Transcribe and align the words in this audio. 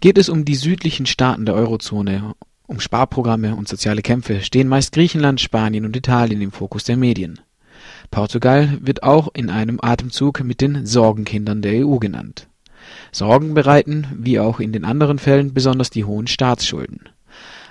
Geht 0.00 0.16
es 0.16 0.30
um 0.30 0.46
die 0.46 0.54
südlichen 0.54 1.04
Staaten 1.04 1.44
der 1.44 1.54
Eurozone, 1.54 2.34
um 2.66 2.80
Sparprogramme 2.80 3.54
und 3.54 3.68
soziale 3.68 4.00
Kämpfe, 4.00 4.40
stehen 4.40 4.66
meist 4.66 4.92
Griechenland, 4.92 5.42
Spanien 5.42 5.84
und 5.84 5.94
Italien 5.94 6.40
im 6.40 6.52
Fokus 6.52 6.84
der 6.84 6.96
Medien. 6.96 7.38
Portugal 8.10 8.78
wird 8.80 9.02
auch 9.02 9.28
in 9.34 9.50
einem 9.50 9.78
Atemzug 9.82 10.42
mit 10.42 10.62
den 10.62 10.86
Sorgenkindern 10.86 11.60
der 11.60 11.86
EU 11.86 11.98
genannt. 11.98 12.48
Sorgen 13.12 13.52
bereiten, 13.52 14.06
wie 14.16 14.40
auch 14.40 14.58
in 14.58 14.72
den 14.72 14.86
anderen 14.86 15.18
Fällen, 15.18 15.52
besonders 15.52 15.90
die 15.90 16.04
hohen 16.04 16.28
Staatsschulden. 16.28 17.10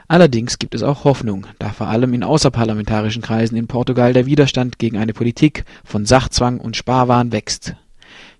Allerdings 0.07 0.59
gibt 0.59 0.75
es 0.75 0.83
auch 0.83 1.05
Hoffnung, 1.05 1.47
da 1.57 1.69
vor 1.69 1.87
allem 1.87 2.13
in 2.13 2.23
außerparlamentarischen 2.23 3.23
Kreisen 3.23 3.55
in 3.55 3.65
Portugal 3.65 4.13
der 4.13 4.27
Widerstand 4.27 4.77
gegen 4.77 4.97
eine 4.97 5.13
Politik 5.13 5.65
von 5.83 6.05
Sachzwang 6.05 6.59
und 6.59 6.77
Sparwahn 6.77 7.31
wächst. 7.31 7.75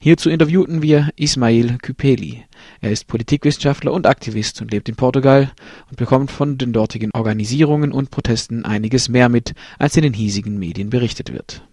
Hierzu 0.02 0.30
interviewten 0.30 0.82
wir 0.82 1.10
Ismail 1.18 1.78
Küpeli. 1.82 2.46
Er 2.80 2.92
ist 2.92 3.08
Politikwissenschaftler 3.08 3.92
und 3.92 4.08
Aktivist 4.08 4.62
und 4.62 4.72
lebt 4.72 4.88
in 4.88 4.96
Portugal 4.96 5.52
und 5.90 5.98
bekommt 5.98 6.32
von 6.32 6.58
den 6.58 6.72
dortigen 6.72 7.12
Organisierungen 7.14 7.92
und 7.92 8.10
Protesten 8.10 8.64
einiges 8.64 9.10
mehr 9.10 9.28
mit, 9.28 9.54
als 9.78 9.98
in 9.98 10.04
den 10.04 10.14
hiesigen 10.14 10.58
Medien 10.58 10.90
berichtet 10.90 11.34
wird. 11.34 11.64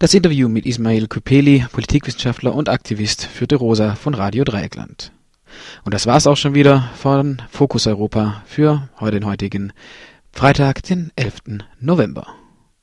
Das 0.00 0.12
Interview 0.12 0.48
mit 0.48 0.66
Ismail 0.66 1.06
Küpeli, 1.06 1.64
Politikwissenschaftler 1.70 2.52
und 2.52 2.68
Aktivist, 2.68 3.24
führte 3.24 3.56
Rosa 3.56 3.94
von 3.94 4.14
Radio 4.14 4.42
Dreieckland. 4.42 5.12
Und 5.84 5.94
das 5.94 6.06
war's 6.06 6.26
auch 6.26 6.36
schon 6.36 6.54
wieder 6.54 6.90
von 6.96 7.40
Fokus 7.48 7.86
Europa 7.86 8.42
für 8.44 8.88
heute 8.98 9.20
den 9.20 9.26
heutigen 9.26 9.72
Freitag, 10.32 10.82
den 10.82 11.12
11. 11.14 11.64
November. 11.80 12.26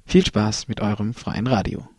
Viel 0.06 0.26
Spaß 0.26 0.70
mit 0.70 0.80
eurem 0.80 1.14
freien 1.14 1.48
Radio. 1.48 1.93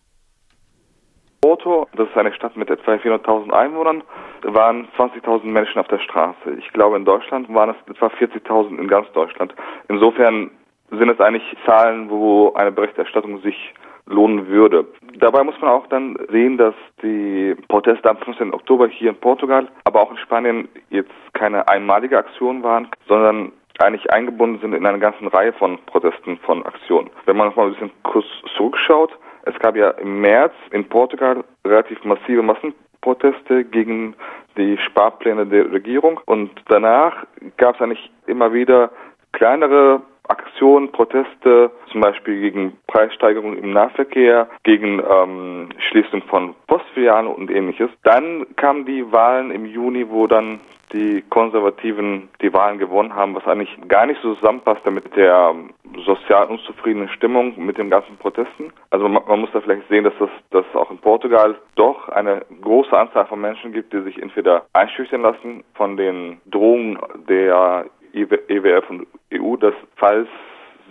Porto, 1.64 1.88
das 1.96 2.08
ist 2.08 2.16
eine 2.16 2.32
Stadt 2.32 2.56
mit 2.56 2.70
etwa 2.70 2.92
400.000 2.92 3.50
Einwohnern, 3.50 4.02
waren 4.42 4.86
20.000 4.98 5.44
Menschen 5.44 5.80
auf 5.80 5.88
der 5.88 5.98
Straße. 5.98 6.52
Ich 6.58 6.68
glaube, 6.72 6.96
in 6.96 7.06
Deutschland 7.06 7.52
waren 7.52 7.70
es 7.70 7.90
etwa 7.90 8.06
40.000 8.06 8.78
in 8.78 8.86
ganz 8.86 9.10
Deutschland. 9.12 9.54
Insofern 9.88 10.50
sind 10.90 11.08
es 11.08 11.18
eigentlich 11.20 11.56
Zahlen, 11.64 12.10
wo 12.10 12.52
eine 12.52 12.70
Berichterstattung 12.70 13.40
sich 13.40 13.72
lohnen 14.06 14.48
würde. 14.48 14.86
Dabei 15.18 15.42
muss 15.42 15.58
man 15.62 15.70
auch 15.70 15.86
dann 15.86 16.18
sehen, 16.30 16.58
dass 16.58 16.74
die 17.02 17.56
Proteste 17.68 18.10
am 18.10 18.18
15. 18.18 18.52
Oktober 18.52 18.86
hier 18.86 19.10
in 19.10 19.16
Portugal, 19.16 19.66
aber 19.84 20.02
auch 20.02 20.10
in 20.10 20.18
Spanien 20.18 20.68
jetzt 20.90 21.10
keine 21.32 21.66
einmalige 21.66 22.18
Aktion 22.18 22.62
waren, 22.62 22.88
sondern 23.08 23.52
eigentlich 23.78 24.12
eingebunden 24.12 24.60
sind 24.60 24.74
in 24.74 24.84
eine 24.84 24.98
ganze 24.98 25.32
Reihe 25.32 25.54
von 25.54 25.78
Protesten, 25.86 26.36
von 26.40 26.64
Aktionen. 26.66 27.08
Wenn 27.24 27.38
man 27.38 27.48
noch 27.48 27.56
mal 27.56 27.66
ein 27.66 27.72
bisschen 27.72 27.90
kurz 28.02 28.26
zurückschaut, 28.54 29.10
es 29.46 29.58
gab 29.58 29.76
ja 29.76 29.90
im 29.90 30.20
März 30.20 30.52
in 30.70 30.88
Portugal 30.88 31.44
relativ 31.64 32.02
massive 32.04 32.42
Massenproteste 32.42 33.64
gegen 33.64 34.14
die 34.56 34.78
Sparpläne 34.78 35.46
der 35.46 35.70
Regierung 35.72 36.20
und 36.26 36.50
danach 36.68 37.26
gab 37.56 37.74
es 37.74 37.80
eigentlich 37.80 38.10
immer 38.26 38.52
wieder 38.52 38.90
kleinere 39.32 40.02
Aktionen, 40.28 40.90
Proteste, 40.90 41.70
zum 41.92 42.00
Beispiel 42.00 42.40
gegen 42.40 42.78
Preissteigerungen 42.86 43.58
im 43.58 43.72
Nahverkehr, 43.72 44.48
gegen 44.62 45.02
ähm, 45.10 45.68
Schließung 45.78 46.22
von 46.22 46.54
Postfilialen 46.66 47.26
und 47.26 47.50
ähnliches. 47.50 47.90
Dann 48.04 48.46
kamen 48.56 48.86
die 48.86 49.12
Wahlen 49.12 49.50
im 49.50 49.66
Juni, 49.66 50.08
wo 50.08 50.26
dann 50.26 50.60
die 50.94 51.22
Konservativen 51.28 52.28
die 52.40 52.52
Wahlen 52.52 52.78
gewonnen 52.78 53.14
haben, 53.14 53.34
was 53.34 53.44
eigentlich 53.46 53.76
gar 53.88 54.06
nicht 54.06 54.20
so 54.22 54.34
zusammenpasste 54.36 54.92
mit 54.92 55.14
der 55.16 55.52
ähm, 55.52 55.74
sozial 56.06 56.46
unzufriedenen 56.46 57.08
Stimmung, 57.08 57.54
mit 57.56 57.78
den 57.78 57.90
ganzen 57.90 58.16
Protesten. 58.16 58.72
Also 58.90 59.08
man, 59.08 59.24
man 59.26 59.40
muss 59.40 59.50
da 59.52 59.60
vielleicht 59.60 59.88
sehen, 59.88 60.04
dass 60.04 60.14
das 60.18 60.30
dass 60.50 60.64
auch 60.74 60.90
in 60.90 60.98
Portugal 60.98 61.56
doch 61.74 62.08
eine 62.08 62.42
große 62.62 62.96
Anzahl 62.96 63.26
von 63.26 63.40
Menschen 63.40 63.72
gibt, 63.72 63.92
die 63.92 64.02
sich 64.02 64.22
entweder 64.22 64.66
einschüchtern 64.72 65.22
lassen 65.22 65.64
von 65.74 65.96
den 65.96 66.40
Drohungen 66.46 66.98
der 67.28 67.86
EWF 68.12 68.88
und 68.88 69.06
EU, 69.32 69.56
dass 69.56 69.74
falls 69.96 70.28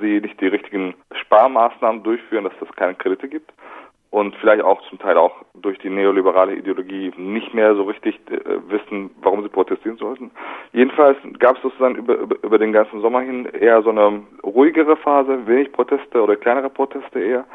sie 0.02 0.20
nicht 0.20 0.42
die 0.42 0.48
richtigen 0.48 0.96
Sparmaßnahmen 1.14 2.04
durchführen, 2.04 2.44
dass 2.44 2.54
es 2.62 2.76
keine 2.76 2.96
Kredite 2.96 3.30
gibt 3.30 3.54
und 4.14 4.36
vielleicht 4.36 4.62
auch 4.62 4.80
zum 4.90 5.00
Teil 5.00 5.18
auch 5.18 5.34
durch 5.56 5.80
die 5.80 5.90
neoliberale 5.90 6.54
Ideologie 6.54 7.12
nicht 7.18 7.52
mehr 7.56 7.74
so 7.74 7.82
richtig 7.82 8.20
äh, 8.30 8.60
wissen, 8.70 9.10
warum 9.24 9.42
sie 9.42 9.50
protestieren 9.50 9.98
sollten. 9.98 10.30
Jedenfalls 10.72 11.18
gab 11.40 11.56
es 11.56 11.64
sozusagen 11.64 11.96
über, 11.96 12.18
über, 12.18 12.36
über 12.44 12.60
den 12.60 12.74
ganzen 12.74 13.02
Sommer 13.02 13.22
hin 13.22 13.46
eher 13.46 13.82
so 13.82 13.90
eine 13.90 14.22
ruhigere 14.44 14.98
Phase, 14.98 15.48
wenig 15.48 15.72
Proteste 15.72 16.22
oder 16.22 16.36
kleinere 16.36 16.70
Proteste 16.70 17.20
eher. 17.20 17.46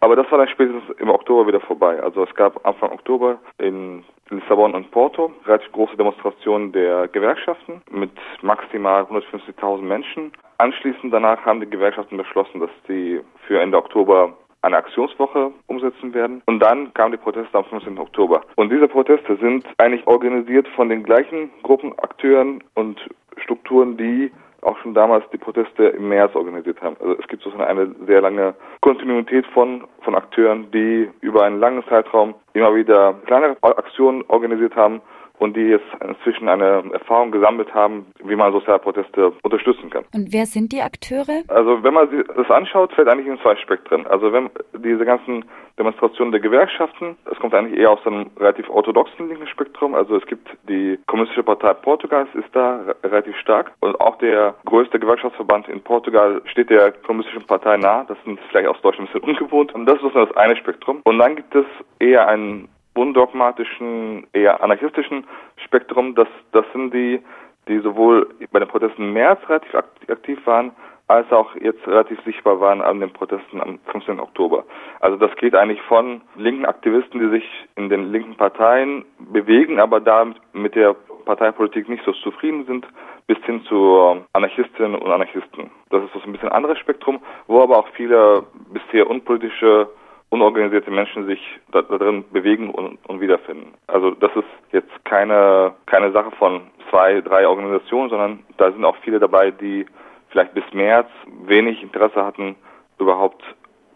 Aber 0.00 0.16
das 0.16 0.30
war 0.30 0.36
dann 0.36 0.48
spätestens 0.48 0.84
im 0.98 1.08
Oktober 1.08 1.46
wieder 1.46 1.60
vorbei. 1.60 1.98
Also 2.02 2.24
es 2.24 2.34
gab 2.34 2.62
Anfang 2.66 2.92
Oktober 2.92 3.38
in 3.56 4.04
Lissabon 4.28 4.74
und 4.74 4.90
Porto 4.90 5.32
relativ 5.46 5.72
große 5.72 5.96
Demonstrationen 5.96 6.72
der 6.72 7.08
Gewerkschaften 7.08 7.80
mit 7.90 8.12
maximal 8.42 9.04
150.000 9.04 9.80
Menschen. 9.80 10.32
Anschließend 10.58 11.10
danach 11.10 11.42
haben 11.46 11.60
die 11.60 11.70
Gewerkschaften 11.70 12.18
beschlossen, 12.18 12.60
dass 12.60 12.70
sie 12.86 13.22
für 13.46 13.58
Ende 13.58 13.78
Oktober 13.78 14.34
eine 14.62 14.76
Aktionswoche 14.76 15.52
umsetzen 15.80 16.14
werden. 16.14 16.42
Und 16.46 16.60
dann 16.60 16.92
kamen 16.94 17.12
die 17.12 17.18
Proteste 17.18 17.56
am 17.56 17.64
15. 17.64 17.98
Oktober. 17.98 18.42
Und 18.56 18.70
diese 18.72 18.88
Proteste 18.88 19.36
sind 19.36 19.66
eigentlich 19.78 20.06
organisiert 20.06 20.68
von 20.68 20.88
den 20.88 21.02
gleichen 21.02 21.50
Gruppen, 21.62 21.92
Akteuren 21.98 22.62
und 22.74 23.00
Strukturen, 23.42 23.96
die 23.96 24.30
auch 24.62 24.76
schon 24.78 24.92
damals 24.92 25.24
die 25.32 25.38
Proteste 25.38 25.84
im 25.84 26.08
März 26.08 26.34
organisiert 26.34 26.82
haben. 26.82 26.96
Also 27.00 27.16
es 27.18 27.26
gibt 27.28 27.42
sozusagen 27.42 27.68
eine 27.68 27.94
sehr 28.06 28.20
lange 28.20 28.54
Kontinuität 28.82 29.46
von, 29.54 29.84
von 30.02 30.14
Akteuren, 30.14 30.70
die 30.70 31.08
über 31.22 31.44
einen 31.44 31.60
langen 31.60 31.82
Zeitraum 31.88 32.34
immer 32.52 32.74
wieder 32.74 33.14
kleinere 33.24 33.56
Aktionen 33.62 34.22
organisiert 34.28 34.76
haben 34.76 35.00
und 35.40 35.56
die 35.56 35.62
jetzt 35.62 35.86
inzwischen 36.06 36.48
eine 36.48 36.84
Erfahrung 36.92 37.30
gesammelt 37.30 37.74
haben, 37.74 38.06
wie 38.22 38.36
man 38.36 38.52
Sozialproteste 38.52 39.32
unterstützen 39.42 39.90
kann. 39.90 40.04
Und 40.14 40.32
wer 40.32 40.46
sind 40.46 40.70
die 40.70 40.82
Akteure? 40.82 41.42
Also 41.48 41.82
wenn 41.82 41.94
man 41.94 42.10
sich 42.10 42.24
das 42.36 42.50
anschaut, 42.50 42.92
fällt 42.92 43.08
eigentlich 43.08 43.26
in 43.26 43.40
zwei 43.40 43.56
Spektren. 43.56 44.06
Also 44.06 44.32
wenn 44.32 44.50
diese 44.76 45.04
ganzen 45.04 45.44
Demonstrationen 45.78 46.30
der 46.30 46.40
Gewerkschaften, 46.40 47.16
das 47.24 47.38
kommt 47.38 47.54
eigentlich 47.54 47.80
eher 47.80 47.90
aus 47.90 48.06
einem 48.06 48.30
relativ 48.38 48.68
orthodoxen 48.68 49.28
linken 49.28 49.46
Spektrum. 49.46 49.94
Also 49.94 50.16
es 50.16 50.26
gibt 50.26 50.46
die 50.68 50.98
Kommunistische 51.06 51.42
Partei 51.42 51.72
Portugals 51.72 52.28
ist 52.34 52.48
da 52.52 52.94
relativ 53.02 53.34
stark 53.38 53.72
und 53.80 53.98
auch 53.98 54.18
der 54.18 54.54
größte 54.66 55.00
Gewerkschaftsverband 55.00 55.68
in 55.68 55.80
Portugal 55.80 56.42
steht 56.44 56.68
der 56.68 56.92
Kommunistischen 56.92 57.46
Partei 57.46 57.78
nah. 57.78 58.04
Das 58.04 58.18
sind 58.26 58.38
vielleicht 58.50 58.68
aus 58.68 58.80
Deutschland 58.82 59.08
ein 59.08 59.12
bisschen 59.12 59.30
ungewohnt. 59.30 59.74
Und 59.74 59.86
das 59.86 60.02
ist 60.02 60.14
das 60.14 60.30
eine 60.36 60.56
Spektrum. 60.56 61.00
Und 61.04 61.18
dann 61.18 61.36
gibt 61.36 61.54
es 61.54 61.64
eher 61.98 62.28
ein 62.28 62.68
undogmatischen, 62.94 64.26
eher 64.32 64.62
anarchistischen 64.62 65.26
Spektrum. 65.64 66.14
Das, 66.14 66.28
das 66.52 66.64
sind 66.72 66.92
die, 66.92 67.20
die 67.68 67.78
sowohl 67.80 68.28
bei 68.50 68.58
den 68.58 68.68
Protesten 68.68 69.02
im 69.02 69.12
März 69.12 69.40
relativ 69.48 69.74
aktiv 70.08 70.38
waren, 70.46 70.72
als 71.10 71.30
auch 71.32 71.56
jetzt 71.56 71.84
relativ 71.88 72.20
sichtbar 72.24 72.60
waren 72.60 72.80
an 72.80 73.00
den 73.00 73.12
Protesten 73.12 73.60
am 73.60 73.80
15. 73.86 74.20
Oktober. 74.20 74.64
Also 75.00 75.16
das 75.16 75.34
geht 75.36 75.56
eigentlich 75.56 75.82
von 75.82 76.20
linken 76.36 76.64
Aktivisten, 76.64 77.18
die 77.18 77.30
sich 77.30 77.44
in 77.74 77.88
den 77.88 78.12
linken 78.12 78.36
Parteien 78.36 79.04
bewegen, 79.18 79.80
aber 79.80 80.00
da 80.00 80.26
mit 80.52 80.76
der 80.76 80.94
Parteipolitik 81.24 81.88
nicht 81.88 82.04
so 82.04 82.12
zufrieden 82.12 82.64
sind, 82.66 82.86
bis 83.26 83.38
hin 83.44 83.62
zu 83.64 84.24
Anarchistinnen 84.32 84.94
und 84.94 85.10
Anarchisten. 85.10 85.70
Das 85.90 86.02
ist 86.04 86.12
so 86.12 86.20
ein 86.20 86.32
bisschen 86.32 86.48
anderes 86.48 86.78
Spektrum, 86.78 87.20
wo 87.48 87.60
aber 87.60 87.78
auch 87.78 87.88
viele 87.94 88.44
bisher 88.72 89.08
unpolitische 89.10 89.88
unorganisierte 90.30 90.90
Menschen 90.90 91.26
sich 91.26 91.40
da, 91.72 91.82
drin 91.82 92.24
bewegen 92.32 92.70
und, 92.70 92.98
und 93.06 93.20
wiederfinden. 93.20 93.74
Also 93.88 94.12
das 94.12 94.30
ist 94.36 94.48
jetzt 94.72 95.04
keine, 95.04 95.74
keine 95.86 96.12
Sache 96.12 96.30
von 96.32 96.62
zwei, 96.88 97.20
drei 97.20 97.46
Organisationen, 97.46 98.10
sondern 98.10 98.38
da 98.56 98.72
sind 98.72 98.84
auch 98.84 98.96
viele 99.02 99.18
dabei, 99.18 99.50
die 99.50 99.86
vielleicht 100.30 100.54
bis 100.54 100.64
März 100.72 101.08
wenig 101.46 101.82
Interesse 101.82 102.24
hatten, 102.24 102.54
überhaupt 102.98 103.42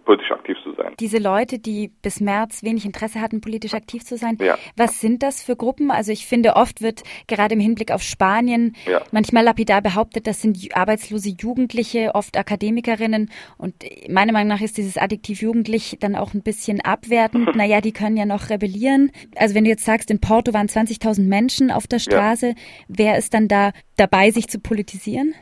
politisch 0.05 0.31
aktiv 0.31 0.57
zu 0.63 0.75
sein. 0.75 0.93
Diese 1.01 1.19
Leute, 1.19 1.59
die 1.59 1.91
bis 2.03 2.21
März 2.21 2.63
wenig 2.63 2.85
Interesse 2.85 3.21
hatten, 3.21 3.41
politisch 3.41 3.75
aktiv 3.75 4.05
zu 4.05 4.17
sein, 4.17 4.37
ja. 4.41 4.57
was 4.77 5.01
sind 5.01 5.23
das 5.23 5.43
für 5.43 5.57
Gruppen? 5.57 5.91
Also 5.91 6.13
ich 6.13 6.27
finde, 6.27 6.57
oft 6.57 6.83
wird 6.83 7.03
gerade 7.27 7.55
im 7.55 7.61
Hinblick 7.61 7.91
auf 7.91 8.03
Spanien 8.03 8.77
ja. 8.87 9.03
manchmal 9.11 9.45
lapidar 9.45 9.83
behauptet, 9.83 10.27
das 10.27 10.43
sind 10.43 10.59
arbeitslose 10.75 11.31
Jugendliche, 11.31 12.15
oft 12.15 12.37
Akademikerinnen. 12.37 13.31
Und 13.57 13.75
meiner 14.09 14.33
Meinung 14.33 14.49
nach 14.49 14.61
ist 14.61 14.77
dieses 14.77 14.97
Adjektiv 14.97 15.43
jugendlich 15.43 15.97
dann 16.01 16.17
auch 16.17 16.35
ein 16.35 16.43
bisschen 16.43 16.81
abwertend. 16.81 17.57
naja, 17.57 17.81
die 17.81 17.93
können 17.93 18.17
ja 18.17 18.27
noch 18.27 18.51
rebellieren. 18.51 19.11
Also 19.37 19.55
wenn 19.55 19.65
du 19.65 19.71
jetzt 19.71 19.85
sagst, 19.85 20.11
in 20.11 20.21
Porto 20.21 20.53
waren 20.53 20.69
20.000 20.69 21.23
Menschen 21.23 21.71
auf 21.71 21.87
der 21.87 21.99
Straße, 21.99 22.49
ja. 22.49 22.55
wer 22.89 23.19
ist 23.19 23.35
dann 23.35 23.49
da 23.49 23.73
dabei, 23.97 24.31
sich 24.31 24.49
zu 24.49 24.59
politisieren? 24.59 25.35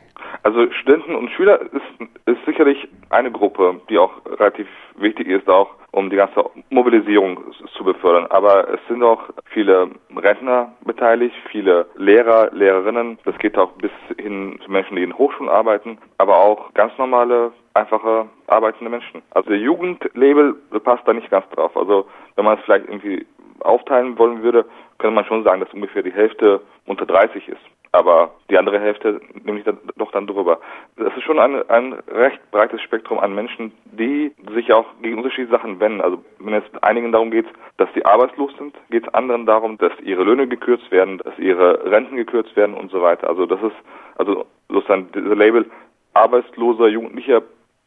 Also 0.43 0.69
Studenten 0.73 1.15
und 1.15 1.29
Schüler 1.31 1.61
ist, 1.61 2.09
ist 2.25 2.45
sicherlich 2.45 2.87
eine 3.09 3.31
Gruppe, 3.31 3.79
die 3.89 3.97
auch 3.97 4.11
relativ 4.25 4.67
wichtig 4.97 5.27
ist, 5.27 5.49
auch 5.49 5.69
um 5.91 6.09
die 6.09 6.17
ganze 6.17 6.43
Mobilisierung 6.69 7.39
zu 7.77 7.83
befördern. 7.83 8.27
Aber 8.29 8.67
es 8.67 8.79
sind 8.89 9.03
auch 9.03 9.21
viele 9.45 9.89
Rentner 10.15 10.73
beteiligt, 10.83 11.35
viele 11.49 11.85
Lehrer, 11.95 12.49
Lehrerinnen. 12.51 13.19
Das 13.23 13.37
geht 13.37 13.57
auch 13.57 13.71
bis 13.73 13.91
hin 14.19 14.59
zu 14.65 14.69
Menschen, 14.69 14.97
die 14.97 15.03
in 15.03 15.17
Hochschulen 15.17 15.49
arbeiten, 15.49 15.97
aber 16.17 16.37
auch 16.37 16.73
ganz 16.73 16.91
normale, 16.97 17.53
einfache 17.73 18.27
arbeitende 18.47 18.91
Menschen. 18.91 19.21
Also 19.31 19.49
der 19.49 19.59
Jugendlabel 19.59 20.55
passt 20.83 21.07
da 21.07 21.13
nicht 21.13 21.29
ganz 21.29 21.47
drauf. 21.51 21.75
Also 21.77 22.05
wenn 22.35 22.45
man 22.45 22.57
es 22.57 22.63
vielleicht 22.65 22.87
irgendwie 22.87 23.25
aufteilen 23.61 24.17
wollen 24.17 24.43
würde, 24.43 24.65
könnte 24.97 25.15
man 25.15 25.25
schon 25.25 25.43
sagen, 25.43 25.61
dass 25.61 25.73
ungefähr 25.73 26.03
die 26.03 26.11
Hälfte 26.11 26.61
unter 26.85 27.05
30 27.05 27.47
ist. 27.47 27.61
Aber 27.91 28.31
die 28.49 28.57
andere 28.57 28.79
Hälfte 28.79 29.21
nehme 29.43 29.59
ich 29.59 29.65
dann 30.13 30.27
drüber. 30.27 30.59
Das 30.95 31.15
ist 31.15 31.23
schon 31.23 31.39
ein, 31.39 31.67
ein 31.69 31.93
recht 32.07 32.39
breites 32.51 32.81
Spektrum 32.81 33.19
an 33.19 33.35
Menschen, 33.35 33.71
die 33.85 34.31
sich 34.53 34.71
auch 34.73 34.85
gegen 35.01 35.17
unterschiedliche 35.17 35.51
Sachen 35.51 35.79
wenden. 35.79 36.01
Also 36.01 36.23
wenn 36.39 36.53
es 36.53 36.63
einigen 36.81 37.11
darum 37.11 37.31
geht, 37.31 37.47
dass 37.77 37.89
sie 37.93 38.05
arbeitslos 38.05 38.51
sind, 38.57 38.75
geht 38.89 39.07
es 39.07 39.13
anderen 39.13 39.45
darum, 39.45 39.77
dass 39.77 39.91
ihre 40.01 40.23
Löhne 40.23 40.47
gekürzt 40.47 40.89
werden, 40.91 41.17
dass 41.19 41.37
ihre 41.37 41.91
Renten 41.91 42.15
gekürzt 42.15 42.55
werden 42.55 42.75
und 42.75 42.91
so 42.91 43.01
weiter. 43.01 43.27
Also 43.29 43.45
das 43.45 43.61
ist 43.61 43.75
also 44.17 44.45
sozusagen 44.69 45.11
dieser 45.11 45.35
Label 45.35 45.69
arbeitsloser 46.13 46.87
Jugendlicher 46.87 47.41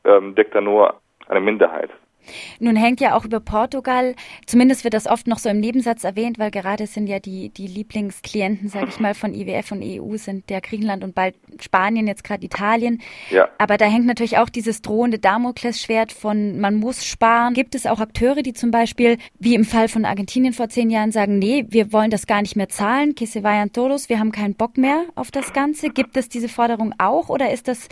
ähm, 0.05 0.35
deckt 0.35 0.55
da 0.55 0.61
nur 0.61 0.95
eine 1.29 1.41
Minderheit. 1.41 1.91
Nun 2.61 2.77
hängt 2.77 3.01
ja 3.01 3.15
auch 3.17 3.25
über 3.25 3.41
Portugal, 3.41 4.15
zumindest 4.47 4.85
wird 4.85 4.95
das 4.95 5.07
oft 5.07 5.27
noch 5.27 5.39
so 5.39 5.49
im 5.49 5.61
Nebensatz 5.61 6.05
erwähnt, 6.05 6.39
weil 6.39 6.51
gerade 6.51 6.87
sind 6.87 7.07
ja 7.07 7.19
die, 7.19 7.51
die 7.51 7.67
Lieblingsklienten, 7.67 8.69
sage 8.69 8.87
ich 8.89 9.01
mal, 9.01 9.15
von 9.15 9.35
IWF 9.35 9.73
und 9.73 9.83
EU 9.83 10.17
sind 10.17 10.49
der 10.51 10.61
Griechenland 10.61 11.05
und 11.05 11.15
bald 11.15 11.35
Spanien, 11.61 12.07
jetzt 12.07 12.25
gerade 12.25 12.45
Italien. 12.45 13.03
Ja. 13.31 13.49
Aber 13.59 13.77
da 13.77 13.87
hängt 13.87 14.07
natürlich 14.07 14.39
auch 14.39 14.49
dieses 14.49 14.83
drohende 14.83 15.19
Damoklesschwert 15.19 16.13
von 16.13 16.59
man 16.61 16.77
muss 16.77 17.05
sparen. 17.05 17.55
Gibt 17.55 17.75
es 17.75 17.87
auch 17.87 18.01
Akteure, 18.01 18.43
die 18.43 18.53
zum 18.53 18.71
Beispiel, 18.71 19.19
wie 19.39 19.55
im 19.55 19.65
Fall 19.65 19.89
von 19.89 20.05
Argentinien 20.05 20.53
vor 20.53 20.69
zehn 20.69 20.91
Jahren, 20.91 21.13
sagen, 21.13 21.39
nee, 21.39 21.65
wir 21.69 21.93
wollen 21.93 22.11
das 22.11 22.27
gar 22.27 22.43
nicht 22.43 22.57
mehr 22.57 22.69
zahlen, 22.69 23.15
que 23.15 23.27
se 23.27 23.43
vayan 23.43 23.73
todos, 23.73 24.09
wir 24.09 24.19
haben 24.19 24.33
keinen 24.33 24.55
Bock 24.55 24.77
mehr 24.77 25.05
auf 25.15 25.31
das 25.31 25.53
Ganze. 25.53 25.91
Gibt 25.91 26.17
es 26.17 26.29
diese 26.29 26.49
Forderung 26.49 26.95
auch 26.99 27.29
oder 27.29 27.51
ist 27.53 27.69
das 27.69 27.89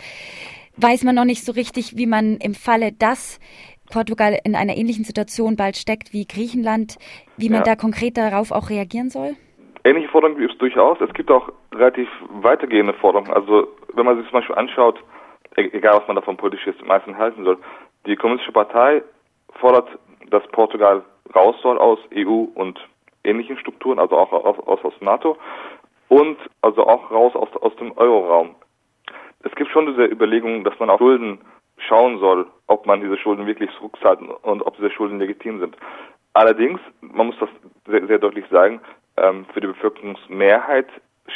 weiß 0.77 1.03
man 1.03 1.15
noch 1.15 1.25
nicht 1.25 1.45
so 1.45 1.51
richtig, 1.51 1.95
wie 1.97 2.05
man 2.05 2.37
im 2.37 2.53
Falle, 2.53 2.91
dass 2.91 3.39
Portugal 3.95 4.37
in 4.43 4.55
einer 4.55 4.75
ähnlichen 4.75 5.05
Situation 5.05 5.55
bald 5.55 5.77
steckt 5.77 6.11
wie 6.11 6.27
Griechenland, 6.27 6.97
wie 7.37 7.47
man 7.47 7.59
ja. 7.59 7.63
da 7.63 7.75
konkret 7.77 8.17
darauf 8.17 8.51
auch 8.51 8.69
reagieren 8.69 9.09
soll? 9.09 9.37
Ähnliche 9.85 10.09
Forderungen 10.09 10.37
gibt 10.37 10.51
es 10.51 10.57
durchaus. 10.57 10.99
Es 10.99 11.13
gibt 11.13 11.31
auch 11.31 11.49
relativ 11.73 12.09
weitergehende 12.29 12.93
Forderungen. 12.93 13.31
Also 13.31 13.69
wenn 13.93 14.05
man 14.05 14.17
sich 14.17 14.29
zum 14.29 14.39
Beispiel 14.39 14.55
anschaut, 14.55 14.99
e-, 15.55 15.69
egal 15.71 15.99
was 15.99 16.07
man 16.07 16.17
davon 16.17 16.35
politisch 16.35 16.65
jetzt 16.65 16.85
meistens 16.85 17.15
halten 17.15 17.45
soll, 17.45 17.57
die 18.05 18.17
Kommunistische 18.17 18.51
Partei 18.51 19.01
fordert, 19.61 19.87
dass 20.29 20.43
Portugal 20.51 21.01
raus 21.33 21.55
soll 21.63 21.77
aus 21.77 21.99
EU 22.13 22.47
und 22.53 22.77
ähnlichen 23.23 23.57
Strukturen, 23.59 23.97
also 23.97 24.17
auch 24.17 24.33
aus, 24.33 24.59
aus, 24.67 24.83
aus 24.83 24.93
NATO 24.99 25.37
und 26.09 26.37
also 26.61 26.85
auch 26.85 27.09
raus 27.11 27.33
aus, 27.33 27.49
aus 27.61 27.73
dem 27.77 27.97
Euroraum. 27.97 28.55
Es 29.43 29.55
gibt 29.55 29.71
schon 29.71 29.85
diese 29.85 30.03
Überlegungen, 30.03 30.65
dass 30.65 30.77
man 30.79 30.89
auch 30.89 30.97
Schulden 30.97 31.39
schauen 31.77 32.19
soll, 32.19 32.47
ob 32.67 32.85
man 32.85 33.01
diese 33.01 33.17
Schulden 33.17 33.45
wirklich 33.45 33.69
zurückzahlt 33.77 34.19
und 34.19 34.61
ob 34.65 34.75
diese 34.77 34.91
Schulden 34.91 35.19
legitim 35.19 35.59
sind. 35.59 35.75
Allerdings, 36.33 36.79
man 37.01 37.27
muss 37.27 37.39
das 37.39 37.49
sehr, 37.87 38.05
sehr 38.07 38.19
deutlich 38.19 38.45
sagen, 38.49 38.81
ähm, 39.17 39.45
für 39.53 39.61
die 39.61 39.67
Bevölkerungsmehrheit 39.67 40.87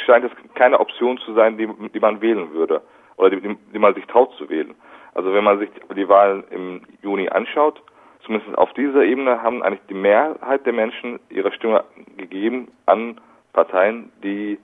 scheint 0.04 0.24
es 0.24 0.54
keine 0.54 0.78
Option 0.78 1.18
zu 1.18 1.32
sein, 1.34 1.56
die, 1.56 1.68
die 1.88 2.00
man 2.00 2.20
wählen 2.20 2.52
würde 2.52 2.82
oder 3.16 3.30
die, 3.30 3.56
die 3.72 3.78
man 3.78 3.94
sich 3.94 4.06
traut 4.06 4.32
zu 4.34 4.48
wählen. 4.48 4.74
Also 5.14 5.32
wenn 5.32 5.44
man 5.44 5.58
sich 5.58 5.70
die 5.96 6.08
Wahlen 6.08 6.44
im 6.50 6.82
Juni 7.02 7.28
anschaut, 7.28 7.82
zumindest 8.24 8.56
auf 8.58 8.72
dieser 8.74 9.02
Ebene 9.02 9.42
haben 9.42 9.62
eigentlich 9.62 9.86
die 9.88 9.94
Mehrheit 9.94 10.64
der 10.66 10.72
Menschen 10.72 11.18
ihre 11.30 11.52
Stimme 11.52 11.84
gegeben 12.16 12.68
an 12.86 13.20
Parteien, 13.52 14.12
die 14.22 14.58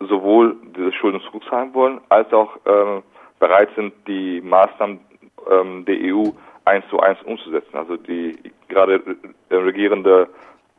sowohl 0.00 0.56
diese 0.76 0.92
Schulden 0.92 1.20
zurückzahlen 1.20 1.72
wollen, 1.74 2.00
als 2.08 2.32
auch 2.32 2.56
äh, 2.64 3.02
bereit 3.38 3.68
sind, 3.76 3.92
die 4.06 4.40
Maßnahmen 4.40 5.00
ähm, 5.50 5.84
der 5.84 5.96
EU 6.00 6.30
eins 6.64 6.84
zu 6.88 7.00
eins 7.00 7.20
umzusetzen. 7.22 7.76
Also 7.76 7.96
die 7.96 8.36
gerade 8.68 9.02
äh, 9.48 9.54
regierende 9.54 10.28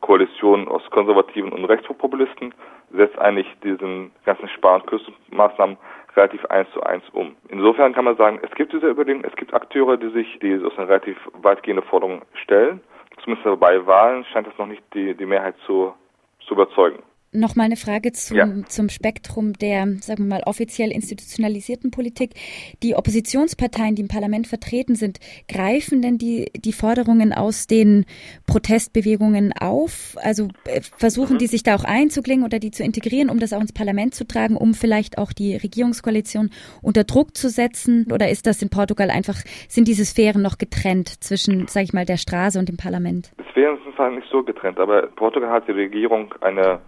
Koalition 0.01 0.67
aus 0.67 0.83
Konservativen 0.91 1.51
und 1.51 1.65
Rechtspopulisten 1.65 2.53
setzt 2.91 3.17
eigentlich 3.17 3.47
diesen 3.63 4.11
ganzen 4.25 4.47
Spar- 4.49 4.75
und 4.75 4.87
Kürzungsmaßnahmen 4.87 5.77
relativ 6.15 6.45
eins 6.45 6.69
zu 6.71 6.81
eins 6.83 7.03
um. 7.13 7.35
Insofern 7.49 7.93
kann 7.93 8.05
man 8.05 8.17
sagen, 8.17 8.39
es 8.41 8.51
gibt 8.55 8.73
diese 8.73 8.87
Überlegungen, 8.87 9.25
es 9.25 9.35
gibt 9.35 9.53
Akteure, 9.53 9.97
die 9.97 10.09
sich 10.09 10.39
die 10.39 10.57
sozusagen 10.57 10.87
relativ 10.87 11.17
weitgehende 11.41 11.83
Forderungen 11.83 12.21
stellen. 12.43 12.81
Zumindest 13.23 13.59
bei 13.59 13.85
Wahlen 13.85 14.25
scheint 14.25 14.47
es 14.47 14.57
noch 14.57 14.67
nicht 14.67 14.83
die, 14.93 15.13
die 15.15 15.25
Mehrheit 15.25 15.55
zu, 15.65 15.93
zu 16.39 16.53
überzeugen. 16.53 17.03
Nochmal 17.37 17.67
eine 17.67 17.75
Frage 17.75 18.11
zum, 18.13 18.37
ja. 18.37 18.47
zum 18.67 18.89
Spektrum 18.89 19.53
der, 19.53 19.87
sagen 20.01 20.23
wir 20.23 20.37
mal, 20.37 20.43
offiziell 20.45 20.91
institutionalisierten 20.91 21.91
Politik. 21.91 22.31
Die 22.81 22.95
Oppositionsparteien, 22.95 23.95
die 23.95 24.01
im 24.01 24.07
Parlament 24.07 24.47
vertreten 24.47 24.95
sind, 24.95 25.19
greifen 25.47 26.01
denn 26.01 26.17
die, 26.17 26.51
die 26.55 26.73
Forderungen 26.73 27.33
aus 27.33 27.67
den 27.67 28.05
Protestbewegungen 28.47 29.53
auf? 29.53 30.15
Also 30.21 30.47
äh, 30.65 30.81
versuchen 30.81 31.35
mhm. 31.35 31.39
die 31.39 31.47
sich 31.47 31.61
da 31.61 31.75
auch 31.75 31.83
einzuklingen 31.83 32.43
oder 32.43 32.59
die 32.59 32.71
zu 32.71 32.83
integrieren, 32.83 33.29
um 33.29 33.39
das 33.39 33.53
auch 33.53 33.61
ins 33.61 33.73
Parlament 33.73 34.15
zu 34.15 34.25
tragen, 34.25 34.57
um 34.57 34.73
vielleicht 34.73 35.17
auch 35.17 35.31
die 35.31 35.55
Regierungskoalition 35.55 36.49
unter 36.81 37.03
Druck 37.03 37.37
zu 37.37 37.49
setzen? 37.49 38.11
Oder 38.11 38.29
ist 38.29 38.47
das 38.47 38.61
in 38.61 38.69
Portugal 38.69 39.11
einfach, 39.11 39.37
sind 39.67 39.87
diese 39.87 40.05
Sphären 40.05 40.41
noch 40.41 40.57
getrennt 40.57 41.23
zwischen, 41.23 41.67
sage 41.67 41.83
ich 41.83 41.93
mal, 41.93 42.05
der 42.05 42.17
Straße 42.17 42.57
und 42.57 42.67
dem 42.67 42.77
Parlament? 42.77 43.31
Die 43.39 43.51
Sphären 43.51 43.77
sind 43.83 43.97
halt 43.97 44.15
nicht 44.15 44.27
so 44.31 44.43
getrennt, 44.43 44.79
aber 44.79 45.03
Portugal 45.07 45.49
hat 45.49 45.67
die 45.67 45.73
Regierung 45.73 46.33
eine 46.41 46.79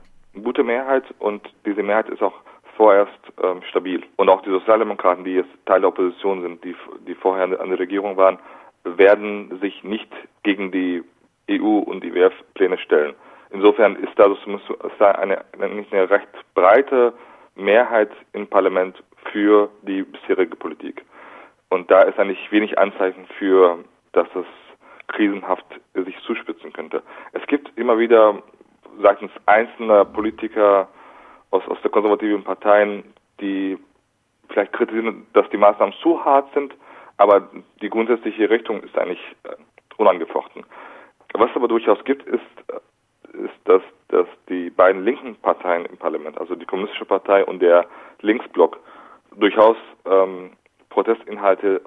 gute 0.44 0.64
Mehrheit 0.64 1.04
und 1.20 1.42
diese 1.66 1.84
Mehrheit 1.84 2.10
ist 2.10 2.22
auch 2.22 2.34
vorerst 2.76 3.20
ähm, 3.44 3.62
stabil. 3.70 4.04
Und 4.16 4.30
auch 4.30 4.42
die 4.42 4.52
Sozialdemokraten, 4.52 5.26
die 5.26 5.34
jetzt 5.34 5.50
Teil 5.66 5.82
der 5.82 5.90
Opposition 5.90 6.42
sind, 6.42 6.64
die, 6.64 6.76
die 7.08 7.16
vorher 7.16 7.44
an 7.60 7.70
der 7.70 7.80
Regierung 7.80 8.16
waren, 8.16 8.40
werden 8.84 9.60
sich 9.60 9.84
nicht 9.84 10.10
gegen 10.44 10.72
die 10.72 11.04
EU 11.50 11.80
und 11.80 12.04
die 12.04 12.14
WF-Pläne 12.14 12.78
stellen. 12.78 13.16
Insofern 13.52 13.96
ist 13.98 14.18
da, 14.18 15.12
eine, 15.12 15.44
eine, 15.54 15.86
eine 15.92 16.10
recht 16.10 16.30
breite 16.54 17.14
Mehrheit 17.56 18.12
im 18.34 18.48
Parlament 18.48 19.04
für 19.32 19.70
die 19.82 20.04
bisherige 20.04 20.56
Politik. 20.56 21.04
Und 21.70 21.90
da 21.92 22.04
ist 22.04 22.18
eigentlich 22.20 22.52
wenig 22.52 22.78
Anzeichen 22.80 23.26
für, 23.38 23.84
dass 24.14 24.28
es 24.36 24.46
krisenhaft 25.08 25.66
sich 25.94 26.16
zuspitzen 26.26 26.72
könnte. 26.72 27.02
Es 27.34 27.46
gibt 27.48 27.76
immer 27.78 27.98
wieder 27.98 28.42
seitens 29.02 29.32
einzelner 29.46 30.06
Politiker 30.06 30.88
aus, 31.52 31.64
aus 31.68 31.78
der 31.82 31.92
konservativen 31.92 32.44
Parteien, 32.44 33.04
die 33.40 33.78
vielleicht 34.50 34.74
kritisieren, 34.74 35.28
dass 35.34 35.50
die 35.50 35.58
Maßnahmen 35.58 35.94
zu 36.02 36.24
hart 36.24 36.52
sind, 36.54 36.74
aber 37.18 37.50
die 37.82 37.90
grundsätzliche 37.90 38.50
Richtung 38.50 38.82
ist 38.82 38.98
eigentlich 38.98 39.22
äh, 39.44 39.56
unangefochten. 39.98 40.66
Was 41.34 41.50
es 41.50 41.56
aber 41.56 41.68
durchaus 41.68 42.04
gibt, 42.06 42.24
ist, 42.24 42.42
äh, 42.68 43.38
ist 43.46 43.54
dass, 43.66 43.82
dass 44.08 44.28
die 44.48 44.70
beiden 44.70 45.04
linken 45.04 45.36
Parteien 45.36 45.86
im 45.86 45.98
Parlament, 45.98 46.40
also 46.40 46.56
die 46.56 46.66
Kommunistische 46.66 47.06
Partei 47.06 47.46
und 47.46 47.62
der 47.62 47.86
Linksblock, 48.22 48.80
durchaus 49.36 49.78
ähm, 50.06 50.52
Protestinhalte 50.90 51.82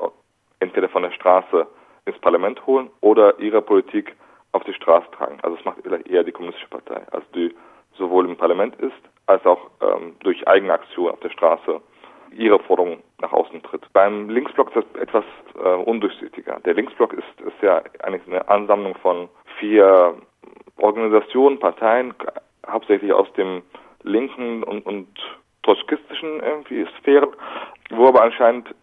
entweder 0.61 0.89
von 0.89 1.03
der 1.03 1.11
Straße 1.11 1.67
ins 2.05 2.19
Parlament 2.19 2.65
holen 2.67 2.89
oder 3.01 3.39
ihre 3.41 3.61
Politik 3.61 4.15
auf 4.53 4.65
die 4.65 4.75
Straße 4.75 5.11
tragen. 5.13 5.39
Also 5.43 5.57
es 5.59 5.65
macht 5.65 5.79
eher 6.07 6.25
die 6.25 6.33
Kommunistische 6.33 6.69
Partei, 6.69 7.03
also 7.11 7.27
die 7.35 7.55
sowohl 7.97 8.27
im 8.27 8.37
Parlament 8.37 8.77
ist, 8.77 8.93
als 9.27 9.45
auch 9.47 9.71
ähm, 9.81 10.17
durch 10.21 10.47
eigene 10.47 10.73
Aktion 10.73 11.11
auf 11.11 11.21
der 11.21 11.31
Straße 11.31 11.81
ihre 12.37 12.59
Forderungen 12.61 13.03
nach 13.21 13.33
außen 13.33 13.63
tritt. 13.63 13.85
Beim 13.93 14.29
Linksblock 14.31 14.75
ist 14.75 14.87
das 14.87 15.03
etwas 15.03 15.25
äh, 15.63 15.69
undurchsichtiger. 15.69 16.61
Der 16.61 16.75
Linksblock 16.75 17.13
ist, 17.13 17.41
ist 17.41 17.63
ja 17.63 17.83
eigentlich 18.03 18.27
eine 18.27 18.49
Ansammlung 18.49 18.95
von 18.97 19.29
vier 19.59 20.15
Organisationen, 20.79 21.59
Parteien, 21.59 22.15
hauptsächlich 22.67 23.13
aus 23.13 23.31
dem 23.35 23.63
linken 24.03 24.63
und, 24.63 24.85
und 24.87 25.09
trotzkistischen 25.63 26.41
irgendwie 26.41 26.87
Sphären, 26.99 27.31
wo 27.91 28.09
aber 28.09 28.23
anscheinend 28.23 28.75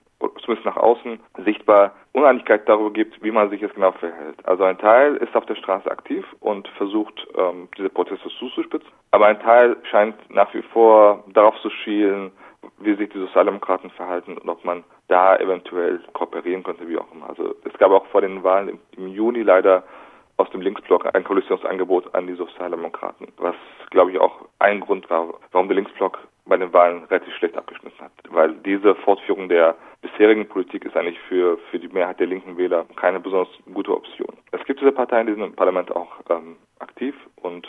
zumindest 0.49 0.65
nach 0.65 0.77
außen 0.77 1.19
sichtbar 1.45 1.93
Uneinigkeit 2.13 2.67
darüber 2.67 2.91
gibt, 2.91 3.21
wie 3.23 3.31
man 3.31 3.49
sich 3.49 3.61
jetzt 3.61 3.75
genau 3.75 3.91
verhält. 3.91 4.35
Also 4.45 4.63
ein 4.63 4.77
Teil 4.79 5.15
ist 5.17 5.35
auf 5.35 5.45
der 5.45 5.55
Straße 5.55 5.89
aktiv 5.89 6.25
und 6.39 6.67
versucht, 6.69 7.27
ähm, 7.37 7.67
diese 7.77 7.89
Proteste 7.89 8.29
zuzuspitzen, 8.39 8.89
aber 9.11 9.27
ein 9.27 9.39
Teil 9.39 9.77
scheint 9.83 10.15
nach 10.29 10.51
wie 10.53 10.63
vor 10.73 11.23
darauf 11.33 11.55
zu 11.61 11.69
schielen, 11.69 12.31
wie 12.79 12.95
sich 12.95 13.09
die 13.09 13.19
Sozialdemokraten 13.19 13.91
verhalten 13.91 14.37
und 14.37 14.49
ob 14.49 14.65
man 14.65 14.83
da 15.07 15.35
eventuell 15.37 15.99
kooperieren 16.13 16.63
könnte, 16.63 16.87
wie 16.89 16.97
auch 16.97 17.11
immer. 17.13 17.29
Also 17.29 17.55
es 17.63 17.73
gab 17.77 17.91
auch 17.91 18.05
vor 18.07 18.21
den 18.21 18.43
Wahlen 18.43 18.69
im, 18.69 18.79
im 18.97 19.07
Juni 19.07 19.43
leider 19.43 19.83
aus 20.37 20.49
dem 20.51 20.61
Linksblock 20.61 21.13
ein 21.13 21.23
Koalitionsangebot 21.23 22.15
an 22.15 22.27
die 22.27 22.35
Sozialdemokraten, 22.35 23.27
was, 23.37 23.55
glaube 23.91 24.11
ich, 24.11 24.19
auch 24.19 24.45
ein 24.59 24.79
Grund 24.79 25.09
war, 25.09 25.33
warum 25.51 25.67
der 25.67 25.75
Linksblock 25.75 26.19
bei 26.49 26.57
den 26.57 26.73
Wahlen 26.73 27.03
relativ 27.05 27.33
schlecht 27.35 27.55
abgeschnitten 27.55 28.03
hat. 28.03 28.11
Weil 28.29 28.53
diese 28.65 28.95
Fortführung 28.95 29.47
der 29.47 29.75
bisherigen 30.01 30.47
Politik 30.47 30.85
ist 30.85 30.97
eigentlich 30.97 31.19
für, 31.27 31.57
für 31.69 31.79
die 31.79 31.87
Mehrheit 31.87 32.19
der 32.19 32.27
linken 32.27 32.57
Wähler 32.57 32.85
keine 32.95 33.19
besonders 33.19 33.49
gute 33.73 33.95
Option. 33.95 34.35
Es 34.51 34.63
gibt 34.65 34.81
diese 34.81 34.91
Parteien, 34.91 35.27
die 35.27 35.33
sind 35.33 35.43
im 35.43 35.55
Parlament 35.55 35.95
auch 35.95 36.09
ähm, 36.29 36.57
aktiv 36.79 37.15
und 37.37 37.67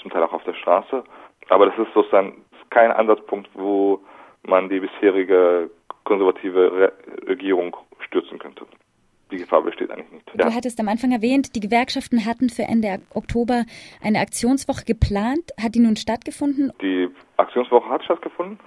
zum 0.00 0.10
Teil 0.10 0.22
auch 0.22 0.32
auf 0.32 0.44
der 0.44 0.54
Straße. 0.54 1.04
Aber 1.48 1.66
das 1.66 1.78
ist 1.78 1.92
sozusagen 1.92 2.44
kein 2.70 2.92
Ansatzpunkt, 2.92 3.50
wo 3.54 4.00
man 4.42 4.68
die 4.68 4.80
bisherige 4.80 5.70
konservative 6.04 6.72
Re 6.72 6.92
Regierung 7.26 7.76
stürzen 8.00 8.38
könnte. 8.38 8.64
die 9.30 9.36
Gefahr 9.36 9.62
besteht 9.62 9.90
eigentlich 9.90 10.10
nicht. 10.10 10.28
Ja. 10.36 10.46
Du 10.48 10.54
hattest 10.54 10.80
am 10.80 10.88
Anfang 10.88 11.12
erwähnt, 11.12 11.54
die 11.54 11.60
Gewerkschaften 11.60 12.24
hatten 12.24 12.48
für 12.50 12.62
Ende 12.62 13.00
Oktober 13.14 13.64
eine 14.02 14.18
Aktionswoche 14.20 14.84
geplant. 14.84 15.52
Hat 15.62 15.74
die 15.74 15.80
nun 15.80 15.96
stattgefunden? 15.96 16.72
Die 16.80 17.08
Aktionswoche 17.50 17.88
hat 17.88 18.04
stattgefunden. 18.04 18.60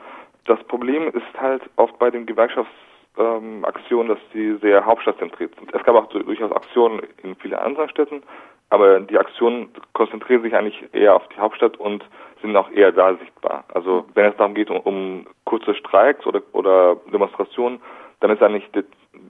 Das 0.46 0.62
Problem 0.66 1.08
ist 1.08 1.40
halt 1.40 1.62
oft 1.78 1.98
bei 2.00 2.12
den 2.12 2.26
Gewerkschaftsaktionen, 2.26 4.10
dass 4.10 4.20
die 4.34 4.58
sehr 4.62 4.86
hauptstadtzentriert 4.86 5.56
sind. 5.56 5.74
Es 5.74 5.82
gab 5.84 5.96
auch 5.96 6.08
durchaus 6.08 6.52
Aktionen 6.52 7.02
in 7.24 7.34
vielen 7.38 7.54
anderen 7.54 7.88
Städten, 7.90 8.24
aber 8.70 9.00
die 9.00 9.18
Aktionen 9.18 9.70
konzentrieren 9.94 10.42
sich 10.42 10.54
eigentlich 10.54 10.84
eher 10.92 11.16
auf 11.16 11.26
die 11.30 11.40
Hauptstadt 11.40 11.78
und 11.78 12.04
sind 12.42 12.58
auch 12.58 12.70
eher 12.72 12.92
da 12.92 13.16
sichtbar. 13.16 13.64
Also 13.74 14.06
wenn 14.16 14.26
es 14.26 14.36
darum 14.36 14.54
geht, 14.54 14.70
um, 14.70 14.80
um 14.82 15.28
kurze 15.46 15.74
Streiks 15.76 16.26
oder, 16.26 16.42
oder 16.52 16.98
Demonstrationen, 17.14 17.80
dann 18.20 18.32
ist 18.32 18.44
eigentlich 18.44 18.70
die, 18.76 18.84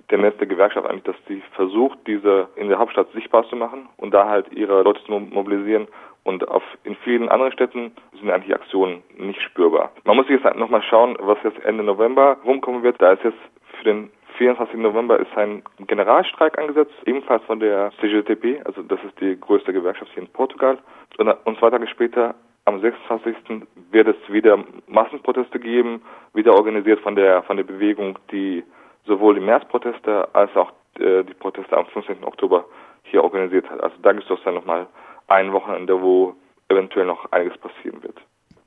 der 0.09 0.17
Netz 0.17 0.35
der 0.39 0.47
Gewerkschaft 0.47 0.87
eigentlich, 0.87 1.03
dass 1.03 1.15
sie 1.27 1.43
versucht, 1.51 1.99
diese 2.07 2.47
in 2.55 2.69
der 2.69 2.79
Hauptstadt 2.79 3.11
sichtbar 3.11 3.47
zu 3.49 3.55
machen 3.55 3.87
und 3.97 4.15
da 4.15 4.27
halt 4.27 4.51
ihre 4.51 4.81
Leute 4.81 5.03
zu 5.03 5.11
mobilisieren. 5.11 5.87
Und 6.23 6.47
auf, 6.47 6.63
in 6.83 6.95
vielen 7.03 7.27
anderen 7.29 7.51
Städten 7.51 7.91
sind 8.17 8.29
eigentlich 8.29 8.47
die 8.47 8.53
Aktionen 8.53 9.03
nicht 9.17 9.41
spürbar. 9.41 9.91
Man 10.05 10.15
muss 10.15 10.29
jetzt 10.29 10.45
halt 10.45 10.57
nochmal 10.57 10.81
schauen, 10.83 11.17
was 11.19 11.37
jetzt 11.43 11.63
Ende 11.65 11.83
November 11.83 12.37
rumkommen 12.45 12.83
wird. 12.83 13.01
Da 13.01 13.13
ist 13.13 13.23
jetzt 13.23 13.37
für 13.77 13.83
den 13.83 14.09
24. 14.37 14.79
November 14.79 15.19
ist 15.19 15.35
ein 15.37 15.63
Generalstreik 15.87 16.57
angesetzt, 16.57 16.93
ebenfalls 17.05 17.43
von 17.43 17.59
der 17.59 17.91
CGTP, 17.99 18.61
also 18.65 18.81
das 18.81 18.99
ist 19.03 19.19
die 19.19 19.39
größte 19.39 19.73
Gewerkschaft 19.73 20.11
hier 20.13 20.23
in 20.23 20.29
Portugal. 20.29 20.77
Und, 21.17 21.27
und 21.45 21.59
zwei 21.59 21.69
Tage 21.69 21.87
später, 21.87 22.33
am 22.65 22.79
26. 22.79 23.35
wird 23.91 24.07
es 24.07 24.33
wieder 24.33 24.63
Massenproteste 24.87 25.59
geben, 25.59 26.01
wieder 26.33 26.53
organisiert 26.53 27.01
von 27.01 27.15
der 27.15 27.43
von 27.43 27.57
der 27.57 27.65
Bewegung, 27.65 28.17
die 28.31 28.63
sowohl 29.05 29.35
die 29.35 29.41
Märzproteste 29.41 30.33
als 30.33 30.55
auch 30.55 30.71
äh, 30.99 31.23
die 31.23 31.33
Proteste 31.33 31.75
am 31.75 31.85
15. 31.87 32.23
Oktober 32.23 32.65
hier 33.03 33.23
organisiert 33.23 33.69
hat. 33.69 33.83
Also 33.83 33.95
da 34.01 34.13
gibt 34.13 34.29
es 34.29 34.43
dann 34.43 34.55
nochmal 34.55 34.87
ein 35.27 35.51
Wochenende, 35.53 36.01
wo 36.01 36.35
eventuell 36.69 37.05
noch 37.05 37.31
einiges 37.31 37.57
passieren 37.57 38.01
wird 38.03 38.19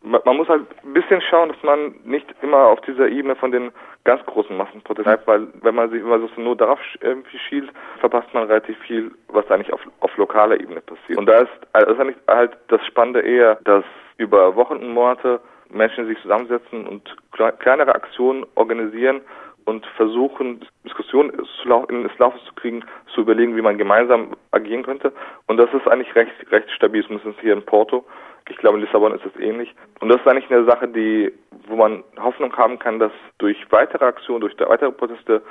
man 0.07 0.37
muss 0.37 0.49
halt 0.49 0.63
ein 0.85 0.93
bisschen 0.93 1.21
schauen, 1.21 1.49
dass 1.49 1.63
man 1.63 1.95
nicht 2.05 2.27
immer 2.41 2.59
auf 2.69 2.81
dieser 2.83 3.09
Ebene 3.09 3.35
von 3.35 3.51
den 3.51 3.73
ganz 4.05 4.25
großen 4.27 4.57
Massenprotesten 4.57 5.05
bleibt, 5.05 5.27
weil 5.27 5.49
wenn 5.63 5.75
man 5.75 5.91
sich 5.91 6.01
immer 6.01 6.21
so 6.21 6.29
nur 6.41 6.57
darauf 6.57 6.79
irgendwie 7.01 7.39
schielt, 7.39 7.71
verpasst 7.99 8.33
man 8.33 8.45
relativ 8.45 8.79
viel, 8.79 9.11
was 9.29 9.51
eigentlich 9.51 9.73
auf, 9.73 9.81
auf 10.01 10.17
lokaler 10.17 10.61
Ebene 10.61 10.81
passiert. 10.81 11.19
Und 11.19 11.27
da 11.27 11.41
ist, 11.41 11.51
also 11.73 11.93
ist 11.93 12.01
eigentlich 12.01 12.17
halt 12.29 12.57
das 12.69 12.85
Spannende 12.87 13.21
eher, 13.21 13.57
dass 13.65 13.85
über 14.19 14.55
Wochen 14.55 14.77
und 14.77 14.91
Monate 14.91 15.41
Menschen 15.71 16.07
sich 16.07 16.21
zusammensetzen 16.23 16.87
und 16.87 17.17
kleinere 17.59 17.95
Aktionen 17.95 18.47
organisieren 18.55 19.23
und 19.67 19.85
versuchen, 19.97 20.65
Diskussionen 20.85 21.31
in 21.31 22.03
das 22.05 22.19
Laufen 22.19 22.41
zu 22.47 22.55
kriegen, 22.55 22.85
zu 23.13 23.21
überlegen, 23.21 23.57
wie 23.57 23.63
man 23.63 23.77
gemeinsam 23.77 24.35
agieren 24.53 24.85
könnte. 24.85 25.13
Und 25.47 25.59
das 25.59 25.69
ist 25.75 25.87
eigentlich 25.89 26.15
recht, 26.15 26.33
recht 26.51 26.71
stabil, 26.71 27.05
zumindest 27.05 27.41
hier 27.41 27.53
in 27.53 27.65
Porto. 27.65 28.05
Ich 28.49 28.57
glaube, 28.57 28.79
in 28.79 28.85
Lissabon 28.85 29.13
ist 29.13 29.27
es 29.27 29.41
ähnlich. 29.41 29.75
Und 30.01 30.09
das 30.09 30.21
ist 30.21 30.29
eigentlich 30.29 30.51
eine 30.51 30.65
Sache, 30.65 30.87
die, 30.87 31.33
wo 31.67 31.75
man 31.75 32.05
Hoffnung 32.17 32.57
haben 32.57 32.79
kann, 32.79 33.01
dass 33.01 33.11
durch 33.39 33.59
weitere 33.71 34.05
Aktionen, 34.05 34.41
durch 34.41 34.55
weitere 34.59 34.93
Proteste 34.93 35.43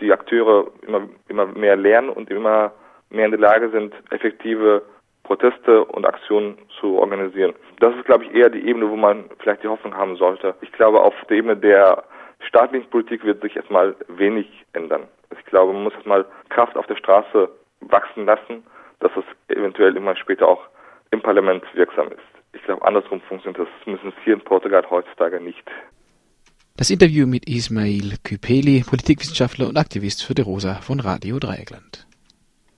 die 0.00 0.12
Akteure 0.12 0.66
immer, 0.86 1.08
immer 1.28 1.46
mehr 1.46 1.76
lernen 1.76 2.10
und 2.10 2.30
immer 2.30 2.72
mehr 3.08 3.24
in 3.24 3.30
der 3.30 3.40
Lage 3.40 3.70
sind, 3.70 3.94
effektive 4.10 4.82
Proteste 5.22 5.86
und 5.86 6.04
Aktionen 6.04 6.58
zu 6.80 6.98
organisieren. 6.98 7.54
Das 7.80 7.94
ist, 7.96 8.04
glaube 8.04 8.24
ich, 8.24 8.34
eher 8.34 8.50
die 8.50 8.68
Ebene, 8.68 8.90
wo 8.90 8.96
man 8.96 9.24
vielleicht 9.38 9.62
die 9.62 9.68
Hoffnung 9.68 9.96
haben 9.96 10.16
sollte. 10.16 10.54
Ich 10.60 10.72
glaube, 10.72 11.00
auf 11.00 11.14
der 11.30 11.38
Ebene 11.38 11.56
der 11.56 12.04
staatlichen 12.54 12.88
Politik 12.88 13.24
wird 13.24 13.42
sich 13.42 13.56
erstmal 13.56 13.96
wenig 14.06 14.46
ändern. 14.74 15.08
Ich 15.36 15.44
glaube, 15.46 15.72
man 15.72 15.82
muss 15.82 15.94
erstmal 15.94 16.24
Kraft 16.50 16.76
auf 16.76 16.86
der 16.86 16.94
Straße 16.94 17.48
wachsen 17.80 18.26
lassen, 18.26 18.62
dass 19.00 19.10
es 19.16 19.24
eventuell 19.56 19.96
immer 19.96 20.14
später 20.14 20.46
auch 20.46 20.62
im 21.10 21.20
Parlament 21.20 21.64
wirksam 21.74 22.06
ist. 22.12 22.20
Ich 22.52 22.62
glaube, 22.62 22.86
andersrum 22.86 23.20
funktioniert 23.22 23.58
das 23.58 23.68
zumindest 23.82 24.16
hier 24.22 24.34
in 24.34 24.40
Portugal 24.40 24.88
heutzutage 24.88 25.40
nicht. 25.40 25.64
Das 26.76 26.90
Interview 26.90 27.26
mit 27.26 27.48
Ismail 27.48 28.18
Küpeli, 28.22 28.84
Politikwissenschaftler 28.88 29.68
und 29.68 29.76
Aktivist 29.76 30.24
für 30.24 30.34
die 30.34 30.42
Rosa 30.42 30.74
von 30.74 31.00
Radio 31.00 31.40
Dreieckland. 31.40 32.06